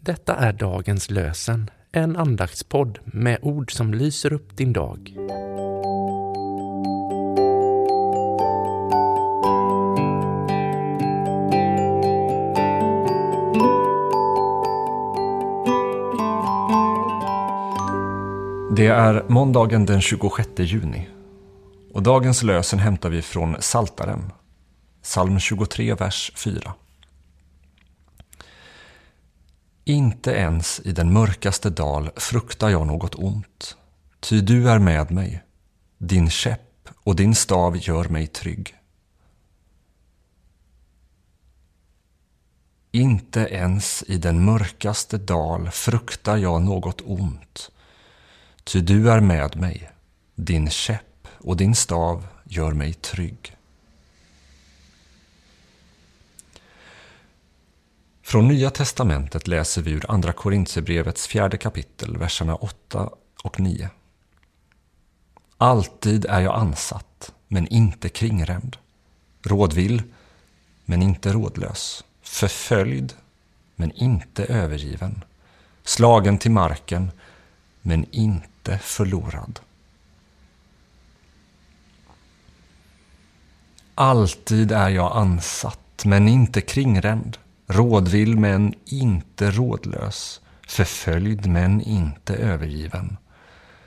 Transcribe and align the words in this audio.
Detta 0.00 0.34
är 0.36 0.52
dagens 0.52 1.10
lösen, 1.10 1.70
en 1.92 2.16
andaktspodd 2.16 2.98
med 3.04 3.38
ord 3.42 3.72
som 3.72 3.94
lyser 3.94 4.32
upp 4.32 4.56
din 4.56 4.72
dag. 4.72 5.16
Det 18.76 18.86
är 18.86 19.24
måndagen 19.28 19.86
den 19.86 20.00
26 20.00 20.48
juni 20.56 21.08
och 21.92 22.02
dagens 22.02 22.42
lösen 22.42 22.78
hämtar 22.78 23.10
vi 23.10 23.22
från 23.22 23.56
Saltaren, 23.60 24.32
psalm 25.02 25.38
23, 25.38 25.94
vers 25.94 26.32
4. 26.36 26.74
Inte 29.86 30.30
ens 30.30 30.80
i 30.84 30.92
den 30.92 31.12
mörkaste 31.12 31.70
dal 31.70 32.10
fruktar 32.16 32.68
jag 32.68 32.86
något 32.86 33.14
ont, 33.14 33.76
ty 34.20 34.40
du 34.40 34.70
är 34.70 34.78
med 34.78 35.10
mig. 35.10 35.42
Din 35.98 36.30
käpp 36.30 36.88
och 36.94 37.16
din 37.16 37.34
stav 37.34 37.76
gör 37.76 38.08
mig 38.08 38.26
trygg. 38.26 38.74
Inte 42.90 43.40
ens 43.40 44.04
i 44.06 44.16
den 44.16 44.44
mörkaste 44.44 45.18
dal 45.18 45.70
fruktar 45.70 46.36
jag 46.36 46.62
något 46.62 47.00
ont, 47.04 47.70
ty 48.64 48.80
du 48.80 49.10
är 49.10 49.20
med 49.20 49.56
mig. 49.56 49.90
Din 50.34 50.70
käpp 50.70 51.28
och 51.38 51.56
din 51.56 51.74
stav 51.74 52.26
gör 52.44 52.72
mig 52.72 52.92
trygg. 52.92 53.56
Från 58.24 58.48
Nya 58.48 58.70
testamentet 58.70 59.48
läser 59.48 59.82
vi 59.82 59.90
ur 59.90 60.10
Andra 60.10 60.32
Korintierbrevets 60.32 61.26
fjärde 61.26 61.56
kapitel, 61.56 62.16
verserna 62.16 62.54
8 62.54 63.10
och 63.42 63.60
9. 63.60 63.90
Alltid 65.58 66.24
är 66.24 66.40
jag 66.40 66.54
ansatt, 66.54 67.32
men 67.48 67.68
inte 67.68 68.08
kringränd. 68.08 68.76
Rådvill, 69.42 70.02
men 70.84 71.02
inte 71.02 71.32
rådlös. 71.32 72.04
Förföljd, 72.22 73.12
men 73.76 73.92
inte 73.92 74.44
övergiven. 74.44 75.24
Slagen 75.82 76.38
till 76.38 76.50
marken, 76.50 77.10
men 77.82 78.06
inte 78.10 78.78
förlorad. 78.78 79.60
Alltid 83.94 84.72
är 84.72 84.88
jag 84.88 85.16
ansatt, 85.16 86.04
men 86.04 86.28
inte 86.28 86.60
kringränd. 86.60 87.38
Rådvill 87.74 88.38
men 88.38 88.74
inte 88.84 89.50
rådlös. 89.50 90.40
Förföljd 90.66 91.46
men 91.46 91.80
inte 91.80 92.34
övergiven. 92.34 93.16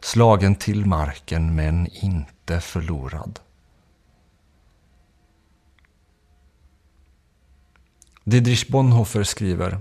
Slagen 0.00 0.54
till 0.54 0.86
marken 0.86 1.54
men 1.54 1.86
inte 1.92 2.60
förlorad. 2.60 3.40
Didrich 8.24 8.68
Bonhoeffer 8.68 9.24
skriver 9.24 9.78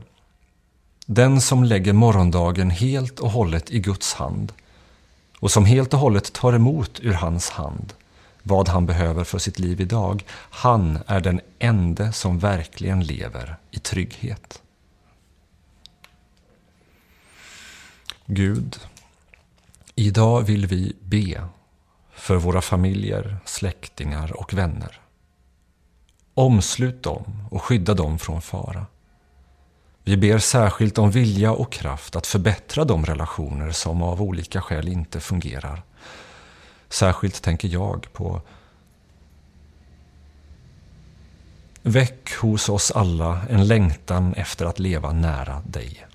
Den 1.05 1.41
som 1.41 1.63
lägger 1.63 1.93
morgondagen 1.93 2.69
helt 2.69 3.19
och 3.19 3.31
hållet 3.31 3.71
i 3.71 3.79
Guds 3.79 4.13
hand 4.13 4.53
och 5.39 5.51
som 5.51 5.65
helt 5.65 5.93
och 5.93 5.99
hållet 5.99 6.33
tar 6.33 6.53
emot 6.53 6.99
ur 6.99 7.13
hans 7.13 7.49
hand 7.49 7.93
vad 8.47 8.67
han 8.67 8.85
behöver 8.85 9.23
för 9.23 9.39
sitt 9.39 9.59
liv 9.59 9.81
idag. 9.81 10.23
Han 10.49 10.99
är 11.07 11.19
den 11.19 11.41
ende 11.59 12.13
som 12.13 12.39
verkligen 12.39 13.03
lever 13.03 13.57
i 13.71 13.79
trygghet. 13.79 14.61
Gud, 18.25 18.79
idag 19.95 20.41
vill 20.41 20.67
vi 20.67 20.95
be 21.01 21.43
för 22.13 22.35
våra 22.35 22.61
familjer, 22.61 23.37
släktingar 23.45 24.39
och 24.39 24.53
vänner. 24.53 24.99
Omslut 26.33 27.03
dem 27.03 27.47
och 27.51 27.63
skydda 27.63 27.93
dem 27.93 28.19
från 28.19 28.41
fara. 28.41 28.85
Vi 30.03 30.17
ber 30.17 30.37
särskilt 30.37 30.97
om 30.97 31.11
vilja 31.11 31.51
och 31.51 31.71
kraft 31.71 32.15
att 32.15 32.27
förbättra 32.27 32.85
de 32.85 33.05
relationer 33.05 33.71
som 33.71 34.03
av 34.03 34.21
olika 34.21 34.61
skäl 34.61 34.87
inte 34.87 35.19
fungerar 35.19 35.83
Särskilt 36.89 37.41
tänker 37.41 37.67
jag 37.67 38.07
på 38.13 38.41
Väck 41.81 42.33
hos 42.33 42.69
oss 42.69 42.91
alla 42.91 43.41
en 43.49 43.67
längtan 43.67 44.33
efter 44.33 44.65
att 44.65 44.79
leva 44.79 45.11
nära 45.11 45.61
dig. 45.65 46.05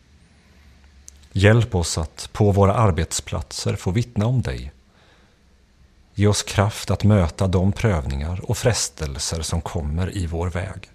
Hjälp 1.32 1.74
oss 1.74 1.98
att 1.98 2.28
på 2.32 2.50
våra 2.50 2.74
arbetsplatser 2.74 3.76
få 3.76 3.90
vittna 3.90 4.26
om 4.26 4.42
dig. 4.42 4.72
Ge 6.14 6.26
oss 6.26 6.42
kraft 6.42 6.90
att 6.90 7.04
möta 7.04 7.46
de 7.46 7.72
prövningar 7.72 8.50
och 8.50 8.58
frestelser 8.58 9.42
som 9.42 9.60
kommer 9.60 10.16
i 10.16 10.26
vår 10.26 10.50
väg. 10.50 10.90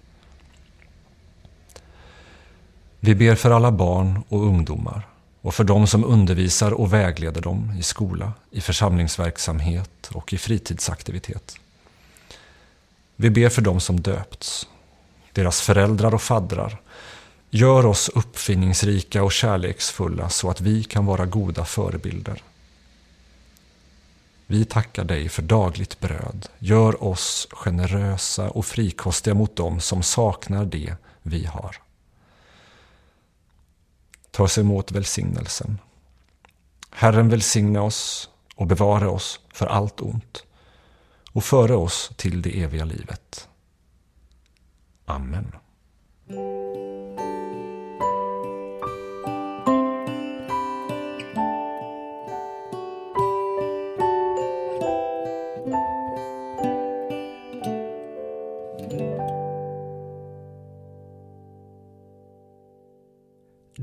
Vi 3.00 3.14
ber 3.14 3.34
för 3.34 3.50
alla 3.50 3.72
barn 3.72 4.22
och 4.28 4.42
ungdomar 4.42 5.06
och 5.42 5.54
för 5.54 5.64
dem 5.64 5.86
som 5.86 6.04
undervisar 6.04 6.72
och 6.72 6.92
vägleder 6.92 7.40
dem 7.40 7.76
i 7.78 7.82
skola, 7.82 8.32
i 8.50 8.60
församlingsverksamhet 8.60 10.10
och 10.12 10.32
i 10.32 10.38
fritidsaktivitet. 10.38 11.56
Vi 13.16 13.30
ber 13.30 13.48
för 13.48 13.62
dem 13.62 13.80
som 13.80 14.00
döpts, 14.00 14.68
deras 15.32 15.60
föräldrar 15.60 16.14
och 16.14 16.22
faddrar. 16.22 16.80
Gör 17.50 17.86
oss 17.86 18.08
uppfinningsrika 18.08 19.22
och 19.22 19.32
kärleksfulla 19.32 20.28
så 20.28 20.50
att 20.50 20.60
vi 20.60 20.84
kan 20.84 21.06
vara 21.06 21.26
goda 21.26 21.64
förebilder. 21.64 22.42
Vi 24.46 24.64
tackar 24.64 25.04
dig 25.04 25.28
för 25.28 25.42
dagligt 25.42 26.00
bröd. 26.00 26.48
Gör 26.58 27.04
oss 27.04 27.48
generösa 27.50 28.50
och 28.50 28.66
frikostiga 28.66 29.34
mot 29.34 29.56
dem 29.56 29.80
som 29.80 30.02
saknar 30.02 30.64
det 30.64 30.94
vi 31.22 31.44
har 31.44 31.76
Ta 34.38 34.44
oss 34.44 34.58
emot 34.58 34.92
välsignelsen. 34.92 35.78
Herren 36.90 37.28
välsigne 37.28 37.78
oss 37.78 38.30
och 38.54 38.66
bevara 38.66 39.10
oss 39.10 39.40
för 39.52 39.66
allt 39.66 40.00
ont 40.00 40.44
och 41.32 41.44
föra 41.44 41.76
oss 41.76 42.10
till 42.16 42.42
det 42.42 42.62
eviga 42.62 42.84
livet. 42.84 43.48
Amen. 45.04 45.52